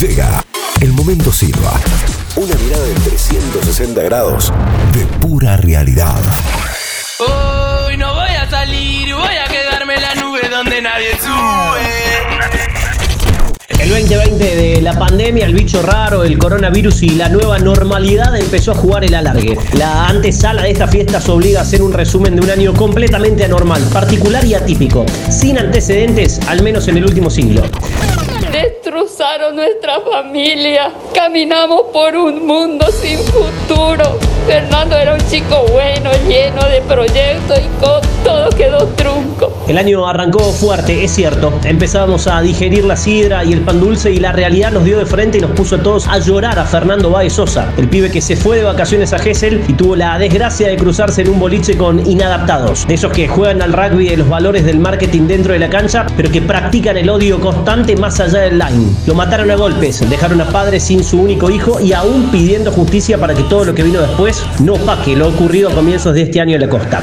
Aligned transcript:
Llega 0.00 0.44
el 0.82 0.92
momento 0.92 1.32
Silva. 1.32 1.72
Una 2.36 2.54
mirada 2.56 2.84
de 2.84 2.92
360 2.92 4.02
grados 4.02 4.52
de 4.92 5.06
pura 5.20 5.56
realidad. 5.56 6.20
Hoy 7.18 7.96
no 7.96 8.12
voy 8.12 8.28
a 8.28 8.50
salir, 8.50 9.14
voy 9.14 9.36
a 9.42 9.48
quedarme 9.48 9.94
en 9.94 10.02
la 10.02 10.14
nube 10.16 10.40
donde 10.50 10.82
nadie 10.82 11.12
sube. 11.18 11.86
El 13.78 13.88
2020 13.88 14.56
de 14.56 14.82
la 14.82 14.98
pandemia, 14.98 15.46
el 15.46 15.54
bicho 15.54 15.80
raro, 15.80 16.24
el 16.24 16.36
coronavirus 16.36 17.02
y 17.04 17.10
la 17.10 17.30
nueva 17.30 17.58
normalidad 17.58 18.36
empezó 18.36 18.72
a 18.72 18.74
jugar 18.74 19.02
el 19.02 19.14
alargue. 19.14 19.56
La 19.78 20.08
antesala 20.08 20.64
de 20.64 20.72
esta 20.72 20.88
fiesta 20.88 21.22
se 21.22 21.30
obliga 21.30 21.60
a 21.60 21.62
hacer 21.62 21.80
un 21.80 21.94
resumen 21.94 22.36
de 22.36 22.42
un 22.42 22.50
año 22.50 22.74
completamente 22.74 23.46
anormal, 23.46 23.80
particular 23.94 24.44
y 24.44 24.52
atípico, 24.52 25.06
sin 25.30 25.58
antecedentes, 25.58 26.38
al 26.48 26.62
menos 26.62 26.86
en 26.88 26.98
el 26.98 27.04
último 27.06 27.30
siglo. 27.30 27.62
Nuestra 29.26 30.00
familia. 30.00 30.92
Caminamos 31.12 31.82
por 31.92 32.14
un 32.14 32.46
mundo 32.46 32.86
sin 32.92 33.18
futuro. 33.18 34.18
Fernando 34.46 34.96
era 34.96 35.14
un 35.14 35.20
chico 35.28 35.66
bueno, 35.72 36.10
lleno 36.28 36.62
de 36.68 36.80
proyectos 36.82 37.58
y 37.58 37.84
con 37.84 38.00
todo 38.22 38.48
quedó 38.50 38.86
trunco. 38.94 39.52
El 39.66 39.78
año 39.78 40.06
arrancó 40.06 40.38
fuerte, 40.52 41.02
es 41.02 41.10
cierto. 41.10 41.52
Empezábamos 41.64 42.28
a 42.28 42.40
digerir 42.40 42.84
la 42.84 42.96
sidra 42.96 43.44
y 43.44 43.52
el 43.52 43.62
pan 43.62 43.80
dulce 43.80 44.12
y 44.12 44.18
la 44.18 44.30
realidad 44.30 44.70
nos 44.70 44.84
dio 44.84 44.98
de 44.98 45.06
frente 45.06 45.38
y 45.38 45.40
nos 45.40 45.50
puso 45.50 45.74
a 45.74 45.82
todos 45.82 46.06
a 46.06 46.18
llorar 46.18 46.58
a 46.60 46.64
Fernando 46.64 47.10
Baez 47.10 47.32
Sosa, 47.32 47.72
el 47.76 47.88
pibe 47.88 48.12
que 48.12 48.20
se 48.20 48.36
fue 48.36 48.58
de 48.58 48.62
vacaciones 48.62 49.12
a 49.12 49.18
Gessel 49.18 49.64
y 49.66 49.72
tuvo 49.72 49.96
la 49.96 50.16
desgracia 50.18 50.68
de 50.68 50.76
cruzarse 50.76 51.22
en 51.22 51.30
un 51.30 51.40
boliche 51.40 51.76
con 51.76 52.08
inadaptados, 52.08 52.86
de 52.86 52.94
esos 52.94 53.12
que 53.12 53.26
juegan 53.26 53.60
al 53.60 53.72
rugby 53.72 54.08
de 54.08 54.18
los 54.18 54.28
valores 54.28 54.64
del 54.64 54.78
marketing 54.78 55.22
dentro 55.26 55.52
de 55.52 55.58
la 55.58 55.68
cancha, 55.68 56.06
pero 56.16 56.30
que 56.30 56.42
practican 56.42 56.96
el 56.96 57.10
odio 57.10 57.40
constante 57.40 57.96
más 57.96 58.20
allá 58.20 58.42
del 58.42 58.58
line. 58.58 58.94
Mataron 59.16 59.50
a 59.50 59.56
golpes, 59.56 60.08
dejaron 60.08 60.40
a 60.42 60.48
padres 60.50 60.84
sin 60.84 61.02
su 61.02 61.18
único 61.18 61.50
hijo 61.50 61.80
y 61.80 61.94
aún 61.94 62.30
pidiendo 62.30 62.70
justicia 62.70 63.18
para 63.18 63.34
que 63.34 63.42
todo 63.44 63.64
lo 63.64 63.74
que 63.74 63.82
vino 63.82 64.00
después 64.00 64.44
no 64.60 64.74
paque 64.74 65.16
lo 65.16 65.28
ocurrido 65.28 65.70
a 65.70 65.72
comienzos 65.72 66.14
de 66.14 66.22
este 66.22 66.40
año 66.40 66.54
en 66.54 66.60
la 66.60 66.68
costa. 66.68 67.02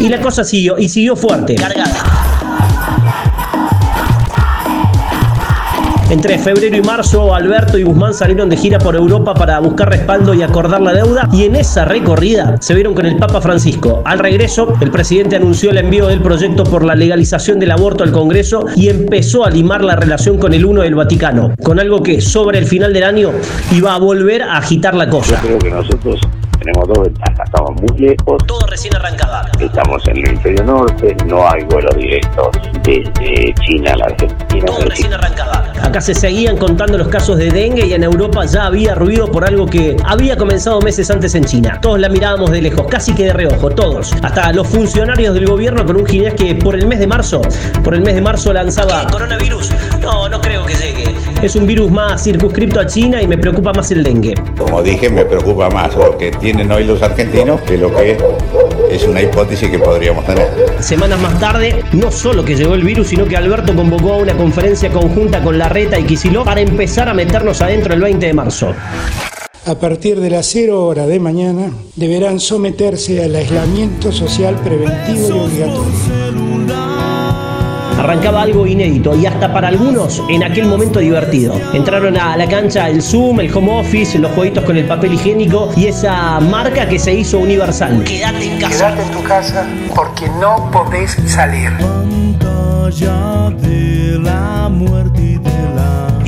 Y 0.00 0.08
la 0.08 0.20
cosa 0.20 0.42
siguió, 0.42 0.78
y 0.78 0.88
siguió 0.88 1.14
fuerte, 1.16 1.54
cargada. 1.54 1.97
Entre 6.10 6.38
febrero 6.38 6.74
y 6.74 6.80
marzo, 6.80 7.34
Alberto 7.34 7.76
y 7.76 7.82
Guzmán 7.82 8.14
salieron 8.14 8.48
de 8.48 8.56
gira 8.56 8.78
por 8.78 8.96
Europa 8.96 9.34
para 9.34 9.58
buscar 9.60 9.90
respaldo 9.90 10.32
y 10.32 10.42
acordar 10.42 10.80
la 10.80 10.94
deuda. 10.94 11.28
Y 11.34 11.44
en 11.44 11.54
esa 11.54 11.84
recorrida 11.84 12.56
se 12.60 12.74
vieron 12.74 12.94
con 12.94 13.04
el 13.04 13.18
Papa 13.18 13.42
Francisco. 13.42 14.00
Al 14.06 14.18
regreso, 14.18 14.72
el 14.80 14.90
presidente 14.90 15.36
anunció 15.36 15.70
el 15.70 15.76
envío 15.76 16.06
del 16.06 16.22
proyecto 16.22 16.64
por 16.64 16.82
la 16.82 16.94
legalización 16.94 17.58
del 17.58 17.72
aborto 17.72 18.04
al 18.04 18.12
Congreso 18.12 18.64
y 18.74 18.88
empezó 18.88 19.44
a 19.44 19.50
limar 19.50 19.84
la 19.84 19.96
relación 19.96 20.38
con 20.38 20.54
el 20.54 20.64
uno 20.64 20.80
del 20.80 20.94
Vaticano, 20.94 21.52
con 21.62 21.78
algo 21.78 22.02
que 22.02 22.22
sobre 22.22 22.58
el 22.58 22.64
final 22.64 22.94
del 22.94 23.04
año 23.04 23.30
iba 23.72 23.94
a 23.94 23.98
volver 23.98 24.42
a 24.44 24.56
agitar 24.56 24.94
la 24.94 25.10
cosa. 25.10 25.38
Creo 25.42 25.58
que 25.58 25.70
nosotros 25.70 26.20
tenemos 26.58 26.88
dos 26.88 27.04
ventajas, 27.04 27.47
estamos 27.68 27.82
muy 27.82 27.98
lejos, 27.98 28.46
Todo 28.46 28.66
recién 28.66 28.94
arrancaba. 28.96 29.46
estamos 29.60 30.06
en 30.08 30.16
el 30.18 30.28
hemisferio 30.28 30.64
norte, 30.64 31.16
no 31.26 31.48
hay 31.48 31.64
vuelos 31.64 31.94
directos 31.96 32.48
desde 32.82 33.54
China 33.66 33.92
a 33.92 33.96
la 33.96 34.04
Argentina. 34.06 34.66
Todo 34.66 34.84
recién 34.84 35.12
arrancaba. 35.12 35.72
Acá 35.82 36.00
se 36.00 36.14
seguían 36.14 36.56
contando 36.56 36.98
los 36.98 37.08
casos 37.08 37.38
de 37.38 37.50
dengue 37.50 37.86
y 37.86 37.92
en 37.92 38.02
Europa 38.04 38.44
ya 38.46 38.66
había 38.66 38.94
ruido 38.94 39.30
por 39.30 39.44
algo 39.44 39.66
que 39.66 39.96
había 40.04 40.36
comenzado 40.36 40.80
meses 40.80 41.10
antes 41.10 41.34
en 41.34 41.44
China. 41.44 41.78
Todos 41.80 41.98
la 41.98 42.08
mirábamos 42.08 42.50
de 42.50 42.62
lejos, 42.62 42.86
casi 42.88 43.14
que 43.14 43.26
de 43.26 43.32
reojo, 43.32 43.70
todos. 43.70 44.12
Hasta 44.22 44.52
los 44.52 44.66
funcionarios 44.66 45.34
del 45.34 45.46
gobierno 45.46 45.84
con 45.84 45.96
un 45.96 46.06
ginés 46.06 46.34
que 46.34 46.54
por 46.54 46.74
el 46.74 46.86
mes 46.86 46.98
de 46.98 47.06
marzo, 47.06 47.42
por 47.84 47.94
el 47.94 48.02
mes 48.02 48.14
de 48.14 48.20
marzo 48.20 48.52
lanzaba... 48.52 49.06
¿Coronavirus? 49.10 49.70
No, 50.00 50.28
no 50.28 50.40
creo 50.40 50.64
que 50.64 50.74
llegue. 50.74 51.14
Es 51.42 51.54
un 51.54 51.66
virus 51.66 51.90
más 51.90 52.24
circunscripto 52.24 52.80
a 52.80 52.86
China 52.86 53.22
y 53.22 53.26
me 53.26 53.38
preocupa 53.38 53.72
más 53.72 53.90
el 53.92 54.02
dengue. 54.02 54.34
Como 54.56 54.82
dije, 54.82 55.08
me 55.08 55.24
preocupa 55.24 55.70
más 55.70 55.94
lo 55.94 56.16
que 56.18 56.32
tienen 56.32 56.70
hoy 56.72 56.84
los 56.84 57.00
argentinos 57.02 57.57
que 57.66 57.76
lo 57.76 57.94
que 57.94 58.16
es 58.90 59.04
una 59.04 59.22
hipótesis 59.22 59.70
que 59.70 59.78
podríamos 59.78 60.24
tener. 60.24 60.48
Semanas 60.80 61.20
más 61.20 61.38
tarde, 61.38 61.84
no 61.92 62.10
solo 62.10 62.44
que 62.44 62.54
llegó 62.54 62.74
el 62.74 62.82
virus, 62.82 63.08
sino 63.08 63.26
que 63.26 63.36
Alberto 63.36 63.74
convocó 63.74 64.14
a 64.14 64.16
una 64.18 64.36
conferencia 64.36 64.90
conjunta 64.90 65.42
con 65.42 65.58
Larreta 65.58 65.98
y 65.98 66.04
Kicillof 66.04 66.44
para 66.44 66.60
empezar 66.60 67.08
a 67.08 67.14
meternos 67.14 67.60
adentro 67.60 67.94
el 67.94 68.00
20 68.00 68.26
de 68.26 68.32
marzo. 68.32 68.74
A 69.66 69.74
partir 69.74 70.18
de 70.18 70.30
las 70.30 70.46
0 70.46 70.86
horas 70.86 71.08
de 71.08 71.20
mañana 71.20 71.70
deberán 71.94 72.40
someterse 72.40 73.22
al 73.22 73.36
aislamiento 73.36 74.10
social 74.12 74.56
preventivo 74.56 75.28
y 75.28 75.32
obligatorio. 75.32 76.47
Arrancaba 77.98 78.42
algo 78.42 78.66
inédito 78.66 79.16
y 79.16 79.26
hasta 79.26 79.52
para 79.52 79.68
algunos 79.68 80.22
en 80.28 80.44
aquel 80.44 80.66
momento 80.66 81.00
divertido. 81.00 81.60
Entraron 81.74 82.16
a 82.16 82.36
la 82.36 82.48
cancha 82.48 82.88
el 82.88 83.02
Zoom, 83.02 83.40
el 83.40 83.52
home 83.52 83.80
office, 83.80 84.18
los 84.18 84.30
jueguitos 84.32 84.64
con 84.64 84.76
el 84.76 84.86
papel 84.86 85.14
higiénico 85.14 85.70
y 85.76 85.86
esa 85.86 86.40
marca 86.40 86.88
que 86.88 86.98
se 86.98 87.12
hizo 87.12 87.38
universal. 87.38 88.04
Quédate 88.04 88.44
en 88.44 88.60
casa. 88.60 88.76
Quédate 88.76 89.02
en 89.02 89.10
tu 89.10 89.22
casa 89.24 89.66
porque 89.94 90.28
no 90.40 90.70
podés 90.70 91.18
salir. 91.26 91.72
Y 92.08 92.36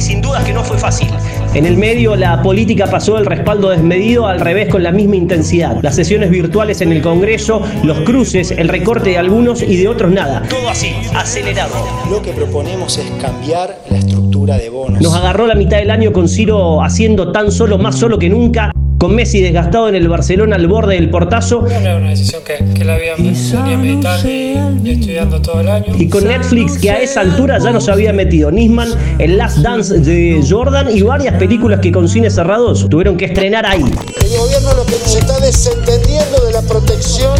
sin 0.00 0.20
dudas 0.20 0.44
que 0.44 0.52
no 0.52 0.64
fue 0.64 0.78
fácil. 0.78 1.08
En 1.54 1.66
el 1.66 1.76
medio 1.76 2.16
la 2.16 2.42
política 2.42 2.86
pasó 2.86 3.16
del 3.16 3.26
respaldo 3.26 3.70
desmedido 3.70 4.26
al 4.26 4.40
revés 4.40 4.68
con 4.68 4.82
la 4.82 4.92
misma 4.92 5.16
intensidad. 5.16 5.78
Las 5.82 5.96
sesiones 5.96 6.30
virtuales 6.30 6.80
en 6.80 6.92
el 6.92 7.02
Congreso, 7.02 7.62
los 7.82 8.00
cruces, 8.00 8.50
el 8.50 8.68
recorte 8.68 9.10
de 9.10 9.18
algunos 9.18 9.62
y 9.62 9.76
de 9.76 9.88
otros 9.88 10.10
nada. 10.10 10.42
Todo 10.48 10.68
así, 10.68 10.92
acelerado. 11.14 11.74
Lo 12.10 12.22
que 12.22 12.32
proponemos 12.32 12.98
es 12.98 13.10
cambiar 13.20 13.78
la 13.90 13.98
estructura 13.98 14.56
de 14.56 14.68
bonos. 14.68 15.00
Nos 15.00 15.14
agarró 15.14 15.46
la 15.46 15.54
mitad 15.54 15.78
del 15.78 15.90
año 15.90 16.12
con 16.12 16.28
Ciro 16.28 16.82
haciendo 16.82 17.32
tan 17.32 17.50
solo, 17.50 17.78
más 17.78 17.96
solo 17.96 18.18
que 18.18 18.28
nunca, 18.28 18.72
con 18.98 19.14
Messi 19.14 19.40
desgastado 19.40 19.88
en 19.88 19.94
el 19.94 20.08
Barcelona 20.08 20.56
al 20.56 20.66
borde 20.66 20.94
del 20.96 21.08
portazo 21.08 21.62
No 21.62 21.70
era 21.70 21.96
una 21.96 22.10
decisión 22.10 22.42
que, 22.44 22.64
que 22.74 22.84
la 22.84 22.94
había 22.94 23.14
venía 23.14 23.76
meditando 23.76 24.28
y, 24.28 24.58
y 24.84 24.90
estudiando 24.90 25.40
todo 25.40 25.60
el 25.60 25.68
año. 25.68 25.94
y 25.96 26.08
con 26.08 26.24
Netflix 26.24 26.78
que 26.78 26.90
a 26.90 27.00
esa 27.00 27.20
altura 27.20 27.58
ya 27.58 27.70
nos 27.70 27.88
había 27.88 28.12
metido 28.12 28.50
Nisman, 28.50 28.88
el 29.18 29.38
Last 29.38 29.58
Dance 29.58 29.98
de 30.00 30.42
Jordan 30.48 30.88
y 30.94 31.02
varias 31.02 31.34
películas 31.34 31.80
que 31.80 31.92
con 31.92 32.08
cines 32.08 32.34
cerrados 32.34 32.88
tuvieron 32.90 33.16
que 33.16 33.26
estrenar 33.26 33.64
ahí. 33.66 33.84
El 33.84 34.38
gobierno 34.38 34.74
lo 34.74 34.84
que 34.84 34.92
nos 34.92 35.14
está 35.14 35.38
desentendiendo 35.40 36.44
de 36.46 36.52
la 36.52 36.62
protección 36.62 37.34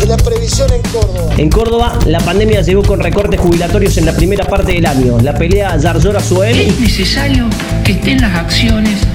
de 0.00 0.06
la 0.06 0.16
previsión 0.16 0.68
en 0.72 0.82
Córdoba. 0.82 1.34
En 1.36 1.50
Córdoba, 1.50 1.98
la 2.06 2.20
pandemia 2.20 2.62
llegó 2.62 2.82
con 2.82 3.00
recortes 3.00 3.38
jubilatorios 3.40 3.96
en 3.98 4.06
la 4.06 4.12
primera 4.12 4.44
parte 4.44 4.72
del 4.72 4.86
año. 4.86 5.18
La 5.20 5.34
pelea 5.34 5.76
Yarzora-Suel 5.76 6.58
Es 6.58 6.80
necesario 6.80 7.46
que 7.84 7.92
estén 7.92 8.20
las 8.20 8.34
acciones 8.34 9.05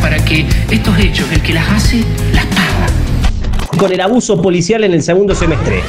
para 0.00 0.24
que 0.24 0.46
estos 0.70 0.98
hechos, 0.98 1.30
el 1.30 1.42
que 1.42 1.52
las 1.52 1.68
hace, 1.68 2.04
las 2.32 2.46
paga. 2.46 2.86
con 3.78 3.92
el 3.92 4.00
abuso 4.00 4.40
policial 4.40 4.84
en 4.84 4.92
el 4.92 5.02
segundo 5.02 5.34
semestre. 5.34 5.82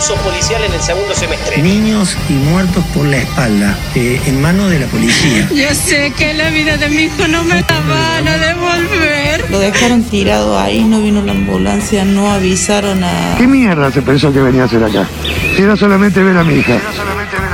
Abuso 0.00 0.14
policial 0.22 0.64
en 0.64 0.72
el 0.72 0.80
segundo 0.80 1.14
semestre. 1.14 1.60
Niños 1.60 2.16
y 2.30 2.32
muertos 2.32 2.82
por 2.94 3.04
la 3.04 3.18
espalda, 3.18 3.76
eh, 3.94 4.18
en 4.24 4.40
manos 4.40 4.70
de 4.70 4.78
la 4.78 4.86
policía. 4.86 5.46
Yo 5.54 5.74
sé 5.74 6.12
que 6.16 6.32
la 6.32 6.48
vida 6.48 6.78
de 6.78 6.88
mi 6.88 7.02
hijo 7.02 7.28
no 7.28 7.44
me 7.44 7.56
la 7.56 7.80
van 7.86 8.26
a 8.26 8.38
devolver. 8.38 9.50
Lo 9.50 9.58
dejaron 9.58 10.02
tirado 10.04 10.58
ahí, 10.58 10.84
no 10.84 11.02
vino 11.02 11.20
la 11.20 11.32
ambulancia, 11.32 12.06
no 12.06 12.30
avisaron 12.30 13.04
a... 13.04 13.34
¿Qué 13.36 13.46
mierda 13.46 13.92
se 13.92 14.00
pensó 14.00 14.32
que 14.32 14.40
venía 14.40 14.62
a 14.62 14.64
hacer 14.66 14.82
acá? 14.82 15.06
Si 15.54 15.60
era 15.60 15.76
solamente 15.76 16.22
ver 16.22 16.38
a 16.38 16.44
mi 16.44 16.54
hija. 16.54 16.78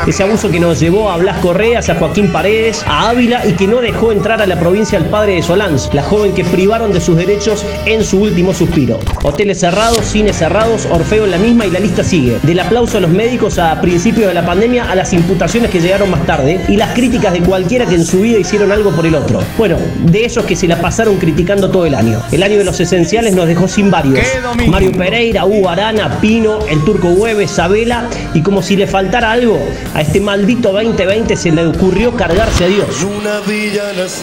Ese 0.07 0.23
abuso 0.23 0.53
que 0.53 0.61
nos 0.61 0.79
llevó 0.79 1.11
a 1.11 1.17
Blas 1.17 1.39
Correas, 1.39 1.89
a 1.89 1.97
Joaquín 1.97 2.31
Paredes, 2.31 2.85
a 2.87 3.11
Ávila 3.11 3.45
y 3.45 3.55
que 3.55 3.67
no 3.67 3.81
dejó 3.81 4.13
entrar 4.13 4.41
a 4.41 4.47
la 4.47 4.59
provincia 4.59 4.97
al 4.97 5.07
padre 5.07 5.35
de 5.35 5.43
Solans, 5.43 5.91
la 5.93 6.05
joven 6.05 6.33
que 6.33 6.45
privaron 6.45 6.93
de 6.93 7.01
sus 7.01 7.17
derechos 7.17 7.65
en 7.87 8.05
su 8.05 8.21
último 8.21 8.55
suspiro. 8.55 9.01
Hoteles 9.25 9.59
cerrados, 9.59 10.05
cines 10.07 10.37
cerrados, 10.37 10.87
Orfeo 10.93 11.25
en 11.25 11.33
la 11.33 11.39
misma 11.39 11.67
y 11.67 11.73
la 11.73 11.81
lista 11.81 12.05
sigue. 12.05 12.39
Del 12.45 12.61
aplauso 12.61 12.99
a 12.99 13.01
los 13.01 13.11
médicos 13.11 13.59
a 13.59 13.81
principios 13.81 14.29
de 14.29 14.35
la 14.35 14.47
pandemia 14.47 14.89
a 14.89 14.95
las 14.95 15.13
imputaciones 15.13 15.73
que 15.73 15.81
llegaron 15.81 16.09
más 16.09 16.25
tarde 16.25 16.61
y 16.69 16.77
las 16.77 16.95
críticas 16.95 17.33
de 17.33 17.41
cualquiera 17.41 17.85
que 17.85 17.97
en 17.97 18.05
su 18.05 18.21
vida 18.21 18.39
hicieron 18.39 18.71
algo 18.71 18.93
por 18.93 19.07
el 19.07 19.17
otro. 19.17 19.43
Bueno, 19.59 19.77
de 20.05 20.25
esos 20.25 20.45
que 20.45 20.55
se 20.55 20.69
la 20.69 20.81
pasaron 20.81 21.17
criticando 21.17 21.69
todo 21.69 21.85
el 21.85 21.97
año. 21.97 22.23
El 22.31 22.45
año 22.45 22.59
de 22.59 22.65
los 22.65 22.79
esenciales 22.79 23.35
nos 23.35 23.49
dejó 23.49 23.67
sin 23.67 23.91
varios. 23.91 24.25
Mario 24.69 24.93
Pereira, 24.93 25.45
Hugo 25.47 25.69
Arana, 25.69 26.21
Pino, 26.21 26.61
el 26.69 26.85
Turco 26.85 27.09
Hueves, 27.09 27.51
Sabela 27.51 28.09
y 28.35 28.43
como 28.43 28.63
si 28.63 28.77
le 28.77 28.87
faltara 28.87 29.33
algo, 29.33 29.59
a 29.97 30.03
este 30.03 30.21
maldito 30.21 30.73
2020 30.73 31.35
se 31.37 31.51
le 31.51 31.67
ocurrió 31.67 32.15
cargarse 32.15 32.65
a 32.65 32.69
Dios. 32.69 32.87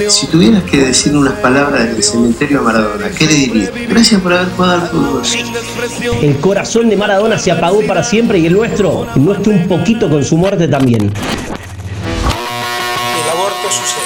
Si 0.07 0.27
tuvieras 0.27 0.61
que 0.65 0.77
decir 0.77 1.17
unas 1.17 1.33
palabras 1.39 1.91
del 1.91 2.03
cementerio 2.03 2.59
a 2.59 2.61
Maradona, 2.61 3.09
¿qué 3.09 3.25
le 3.25 3.33
dirías? 3.33 3.71
Gracias 3.89 4.21
por 4.21 4.33
haber 4.33 4.49
jugado 4.51 4.73
al 4.73 4.87
fútbol. 4.87 5.23
El 6.21 6.37
corazón 6.37 6.89
de 6.89 6.95
Maradona 6.95 7.39
se 7.39 7.51
apagó 7.51 7.81
para 7.87 8.03
siempre 8.03 8.37
y 8.37 8.45
el 8.45 8.53
nuestro, 8.53 9.07
el 9.15 9.25
nuestro 9.25 9.51
un 9.51 9.67
poquito 9.67 10.07
con 10.11 10.23
su 10.23 10.37
muerte 10.37 10.67
también. 10.67 11.01
El 11.01 11.11
sucede. 13.71 14.03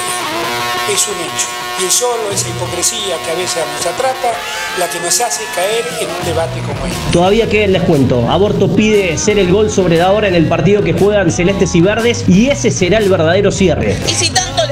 Es 0.94 1.06
un 1.10 1.16
hecho. 1.16 1.57
Y 1.80 1.86
es 1.86 1.94
solo 1.94 2.32
esa 2.34 2.50
hipocresía 2.50 3.18
que 3.24 3.32
a 3.32 3.36
veces 3.36 3.64
nos 3.76 3.86
atrapa 3.86 4.34
la 4.80 4.90
que 4.90 5.00
nos 5.00 5.22
hace 5.22 5.44
caer 5.56 5.86
en 6.02 6.10
un 6.10 6.26
debate 6.26 6.60
como 6.62 6.86
este. 6.86 7.12
Todavía 7.12 7.48
queda 7.48 7.66
el 7.66 7.74
descuento. 7.74 8.28
Aborto 8.30 8.76
pide 8.76 9.18
ser 9.18 9.38
el 9.38 9.52
gol 9.52 9.70
sobre 9.70 9.98
la 9.98 10.12
hora 10.12 10.28
en 10.28 10.36
el 10.36 10.48
partido 10.48 10.84
que 10.84 10.94
juegan 10.94 11.32
celestes 11.32 11.76
y 11.76 11.82
verdes 11.82 12.26
y 12.28 12.50
ese 12.50 12.72
será 12.72 12.98
el 12.98 13.10
verdadero 13.10 13.52
cierre. 13.52 13.96
Y 14.08 14.12
si 14.12 14.30
tanto 14.32 14.67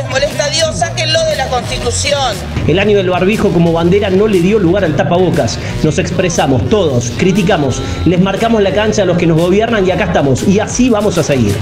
El 2.68 2.80
año 2.80 2.98
del 2.98 3.10
barbijo 3.10 3.50
como 3.50 3.72
bandera 3.72 4.10
no 4.10 4.27
le 4.27 4.39
dio 4.39 4.60
lugar 4.60 4.83
al 4.86 4.95
tapabocas. 4.95 5.60
Nos 5.83 6.00
expresamos 6.00 6.68
todos, 6.69 7.12
criticamos, 7.18 7.81
les 8.06 8.19
marcamos 8.19 8.62
la 8.62 8.74
cancha 8.74 9.04
a 9.04 9.06
los 9.06 9.18
que 9.18 9.27
nos 9.27 9.38
gobiernan 9.38 9.86
y 9.88 9.92
acá 9.92 10.06
estamos. 10.06 10.48
Y 10.48 10.60
así 10.60 10.89
vamos 10.89 11.18
a 11.18 11.24
seguir. 11.24 11.56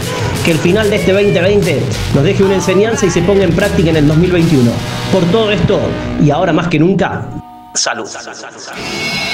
Que 0.46 0.52
el 0.52 0.58
final 0.58 0.90
de 0.90 0.98
este 0.98 1.14
2020 1.14 1.82
nos 2.16 2.24
deje 2.24 2.44
una 2.44 2.56
enseñanza 2.56 3.06
y 3.06 3.10
se 3.10 3.22
ponga 3.22 3.44
en 3.44 3.56
práctica 3.56 3.90
en 3.90 3.98
el 3.98 4.08
2021. 4.08 4.72
Por 5.12 5.24
todo 5.26 5.52
esto, 5.52 5.80
y 6.22 6.30
ahora 6.32 6.54
más 6.54 6.68
que 6.68 6.80
nunca, 6.80 7.26
salud. 7.74 8.06
salud, 8.06 8.34
salud, 8.34 8.60
salud. 8.60 9.33